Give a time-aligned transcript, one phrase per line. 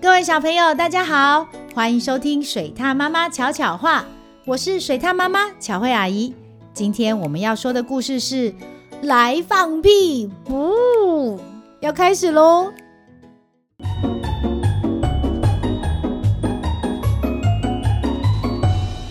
[0.00, 4.04] 各位小朋友，大家好，欢迎收听水獭妈妈巧巧话，
[4.46, 6.32] 我是水獭妈妈巧慧阿姨。
[6.72, 8.54] 今天我们要说的故事是
[9.02, 11.40] 来放屁，不
[11.80, 12.72] 要开始喽。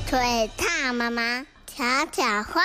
[0.05, 1.83] 水獭妈妈巧
[2.13, 2.61] 巧话，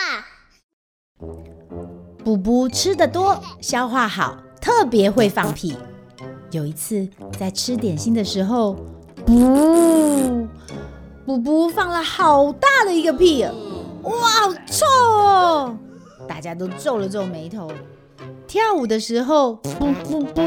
[2.24, 5.76] 补补吃得多，消化好，特别会放屁。
[6.52, 7.08] 有一次
[7.38, 8.76] 在吃点心的时候，
[9.24, 10.46] 不，
[11.24, 13.42] 补补放了好大的一个屁，
[14.02, 15.76] 哇，好臭哦！
[16.28, 17.72] 大家都皱了皱眉头。
[18.46, 19.70] 跳舞的时候，不
[20.04, 20.42] 不不，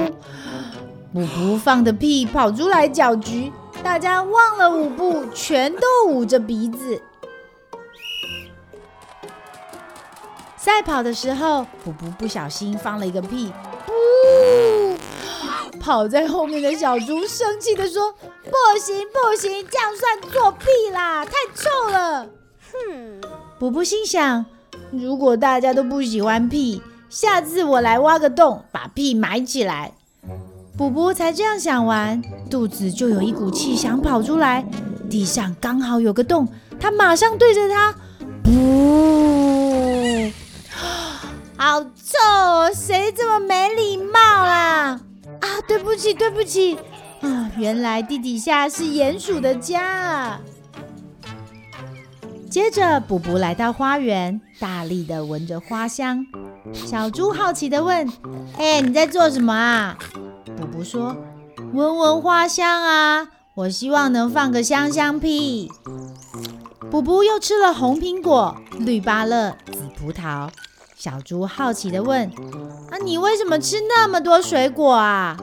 [1.12, 3.52] 补补放的屁跑出来搅局，
[3.82, 7.02] 大家忘了舞步，全都捂着鼻子。
[10.56, 13.52] 赛跑的时候，补补不小心放了一个屁，
[13.88, 14.75] 不。
[15.86, 18.12] 跑在后面的小猪生气的说
[18.44, 22.26] ：“不行不行，这样算作弊啦，太臭了。”
[22.74, 23.22] 哼，
[23.60, 24.44] 补补心想：
[24.90, 29.94] 如果大家都不喜欢屁，下次我来挖个洞，把屁埋起来。
[30.76, 34.66] 补补才这样想完，肚子就有一股气想跑出来，
[35.08, 36.48] 地上刚好有个洞，
[36.80, 37.94] 他马上对着它，
[38.44, 38.50] 不，
[41.56, 42.74] 好臭！
[42.74, 44.52] 谁这么没礼貌啦？
[44.88, 45.02] 啊，
[45.68, 46.78] 对不起，对不起，
[47.22, 50.42] 啊，原来地底下是鼹鼠的家啊。
[52.50, 56.26] 接着，补补来到花园，大力的闻着花香。
[56.74, 58.08] 小猪好奇的问
[58.58, 59.98] ：“哎，你在做什么啊？”
[60.56, 61.16] 补补说
[61.74, 65.70] ：“闻闻花香啊，我希望能放个香香屁。”
[66.90, 70.48] 补补又吃了红苹果、绿芭乐、紫葡萄。
[70.96, 72.32] 小猪好奇地问
[72.90, 75.36] ：“啊，你为什么吃那么多水果啊？”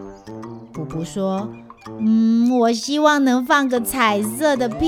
[0.73, 1.49] 补补说
[2.01, 4.87] ：“嗯，我希望能放个彩色的屁。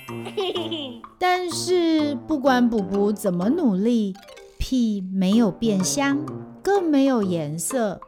[1.18, 4.14] ”但是不管补补怎么努力，
[4.58, 6.18] 屁没有变香，
[6.62, 8.00] 更没有颜色。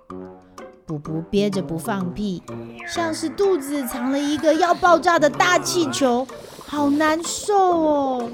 [0.84, 2.42] 补补憋着不放屁，
[2.86, 6.26] 像是肚子藏了一个要爆炸的大气球，
[6.66, 8.30] 好难受哦。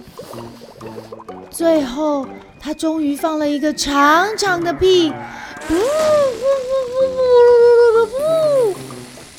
[1.50, 2.26] 最后。
[2.66, 5.74] 他终于放了一个长长的屁，呜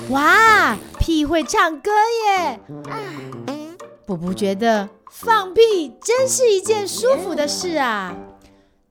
[0.09, 1.91] 哇，屁会唱歌
[2.27, 2.59] 耶！
[4.05, 8.15] 布布觉得放屁真是一件舒服的事啊。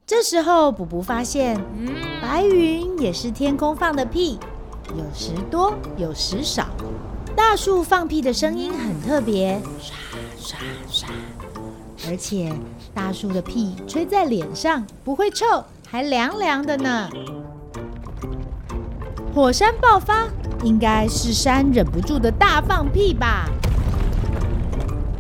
[0.05, 1.59] 这时候，布布发现
[2.21, 4.41] 白云也是天空放的屁，
[4.91, 6.67] 有时多，有时少。
[7.37, 9.97] 大树放屁的声音很特别，刷
[10.39, 10.59] 刷
[10.91, 11.09] 刷。
[12.09, 12.53] 而且
[12.93, 15.47] 大树的屁吹在脸上不会臭，
[15.87, 17.09] 还凉凉的呢。
[19.34, 20.28] 火山爆发，
[20.62, 23.50] 应该是山忍不住的大放屁吧？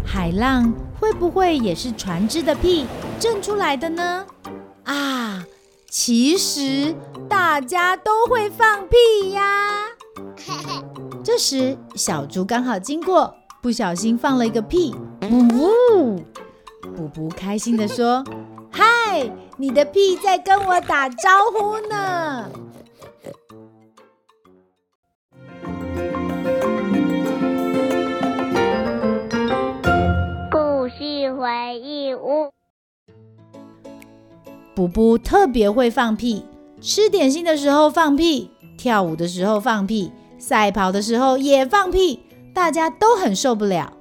[0.06, 2.86] 海浪会不会也是船只的屁
[3.18, 4.24] 震出来的呢？
[4.84, 5.44] 啊，
[5.90, 6.94] 其实
[7.28, 9.86] 大家都会放屁呀。
[11.24, 14.94] 这时小猪刚好经过，不小心放了一个屁，
[15.28, 16.24] 呜呜。
[16.94, 18.22] 布布开心地说
[18.70, 22.48] ：“嗨，你的屁在跟我打招呼呢。”
[31.44, 32.50] 回忆屋。
[34.74, 36.46] 布布特别会放屁，
[36.80, 42.20] 吃点心的时候放屁，跳舞的时候放屁，赛跑的时候也放屁，
[42.54, 43.92] 大家都很受不了。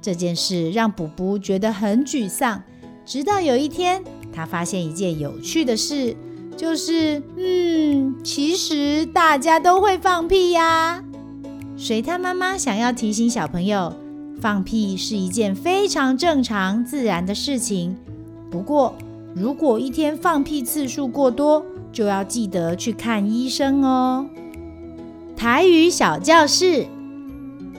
[0.00, 2.62] 这件事让布布觉得很沮丧。
[3.04, 6.16] 直到有一天，他发现一件有趣的事，
[6.56, 11.04] 就是，嗯，其实大家都会放屁呀。
[11.76, 13.92] 水獭妈妈想要提醒小朋友，
[14.40, 17.96] 放屁是一件非常正常、自然的事情。
[18.50, 18.94] 不过，
[19.34, 24.26] 如果一天放屁次数过多，就要记得去看医生哦。
[25.36, 26.86] 台语小教室。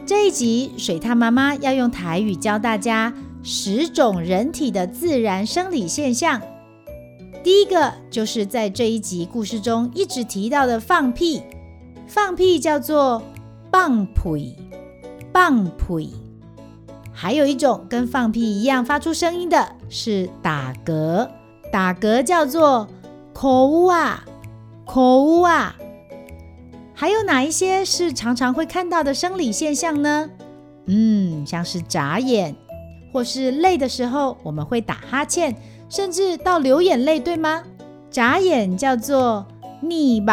[0.06, 3.14] 这一集，水獭妈妈要用台语教大家
[3.44, 6.42] 十种人体的自然生理现象。
[7.44, 11.42] 第一个就是在这一集故事中一直提到的放屁，
[12.08, 13.22] 放屁叫做
[13.72, 14.56] 棒屁，
[15.32, 16.29] 棒屁。
[17.22, 21.28] 还有一种跟放屁一样发出声音的是打嗝，
[21.70, 22.88] 打嗝叫做
[23.34, 24.24] 口乌啊，
[24.86, 25.76] 口乌啊。
[26.94, 30.30] 还有哪一些是常常会看到的生理现象呢？
[30.86, 32.56] 嗯，像是眨眼，
[33.12, 35.54] 或是累的时候我们会打哈欠，
[35.90, 37.64] 甚至到流眼泪，对吗？
[38.10, 39.46] 眨眼叫做
[39.82, 40.32] 逆目，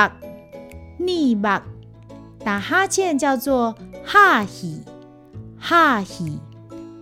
[0.99, 1.59] 逆目；
[2.44, 3.75] 打哈欠叫做
[4.05, 4.83] 哈希，
[5.59, 6.38] 哈希。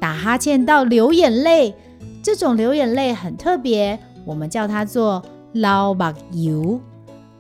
[0.05, 1.75] 打哈欠到流眼泪，
[2.23, 5.23] 这种流眼泪很特别，我们叫它做
[5.55, 6.79] 捞目油，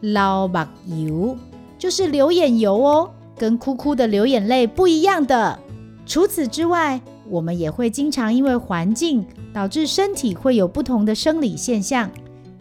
[0.00, 1.36] 捞目油
[1.78, 5.58] 就是流眼油哦，跟哭哭的流眼泪不一样的。
[6.06, 12.10] 除此之外，我们也会经常因为环境导致身体会有不同的生理现象，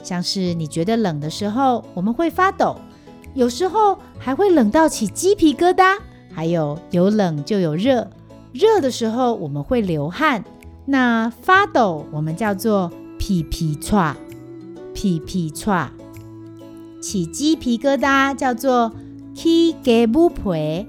[0.03, 2.75] 像是你觉得冷的时候，我们会发抖。
[3.33, 5.97] 有时候还会冷到起鸡皮疙瘩，
[6.33, 8.05] 还有有冷就有热，
[8.53, 10.43] 热的时候我们会流汗。
[10.85, 14.13] 那发抖我们叫做皮皮剉，
[14.93, 15.87] 皮皮剉。
[17.01, 18.91] 起鸡皮疙瘩叫做
[19.33, 20.87] 起鸡母皮，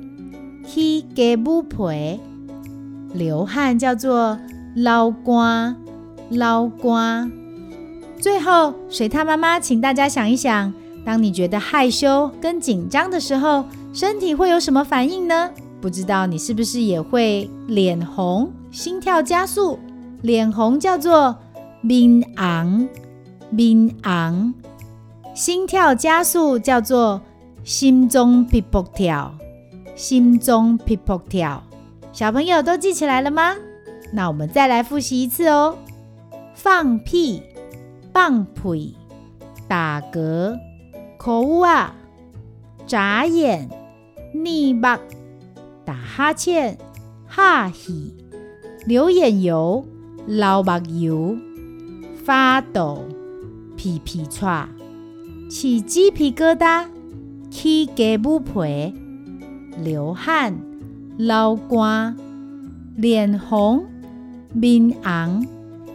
[0.66, 2.20] 起鸡母皮。
[3.12, 4.38] 流汗叫做
[4.74, 5.76] 捞瓜，
[6.30, 7.30] 捞瓜。
[8.20, 10.72] 最后，水獭妈妈请大家想一想。
[11.04, 15.50] 当你觉得害羞跟紧张的时候，身体会有什么反应呢？
[15.84, 19.78] 不知道你是不是也会脸红、心跳加速？
[20.22, 21.36] 脸红叫做
[21.82, 22.88] 面红，
[23.50, 24.54] 面红；
[25.34, 27.20] 心跳加速叫做
[27.64, 29.34] 心中砰砰跳，
[29.94, 31.62] 心中砰砰跳。
[32.14, 33.54] 小朋友都记起来了吗？
[34.10, 35.76] 那我们再来复习一次哦：
[36.54, 37.42] 放屁、
[38.10, 38.96] 放屁、
[39.68, 40.56] 打嗝。
[41.18, 41.94] 口误啊！
[42.86, 43.68] 眨眼、
[44.32, 44.88] 逆目、
[46.16, 46.78] 哈欠、
[47.26, 48.14] 哈气、
[48.86, 49.84] 流眼油、
[50.28, 51.36] 流目油、
[52.24, 53.04] 发抖、
[53.76, 54.68] 皮皮剉、
[55.50, 56.86] 起鸡皮疙瘩、
[57.50, 58.94] 起鸡母皮、
[59.82, 60.56] 流汗、
[61.16, 62.14] 流汗、
[62.94, 63.84] 脸红、
[64.52, 65.44] 面红、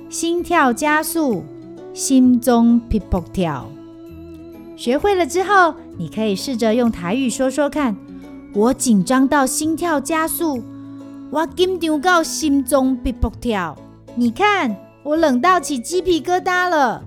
[0.09, 1.45] 心跳加速、
[1.93, 3.69] 心中砰砰跳。
[4.75, 7.95] 学会了之后，你可以试着用台语说说看。
[8.53, 10.63] 我紧张到心跳加速，
[11.29, 13.77] 我紧张到心中砰砰跳。
[14.15, 17.03] 你看，我冷到起鸡皮疙瘩了。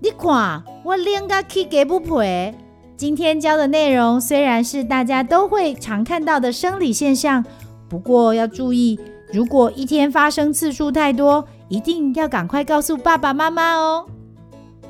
[0.00, 2.54] 你看，我冷到起鸡母皮。
[2.96, 7.44] 今天教的内容虽然是大家都会常看到的生理现象，
[7.88, 8.98] 不过要注意，
[9.32, 14.06] 如果一天发生次数太多，一定要赶快告诉爸爸妈妈哦。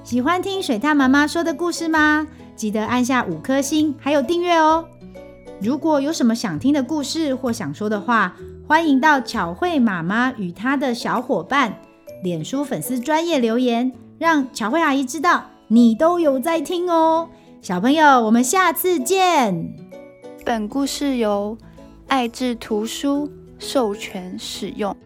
[0.04, 2.26] 喜欢听水獭妈妈说的故事吗？
[2.54, 4.84] 记得按下五颗星，还有订阅哦。
[5.60, 11.80] 如果有什么想听的故事或想说的话，欢迎到巧慧妈妈与她的小伙伴
[12.22, 17.28] 脸书粉丝专业留言，让巧慧阿姨知道你都有在听哦。
[17.60, 19.74] 小朋友，我们下次见。
[20.44, 21.58] 本故事由
[22.06, 23.28] 爱智图书
[23.58, 24.96] 授权使用。